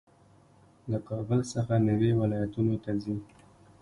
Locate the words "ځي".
3.01-3.15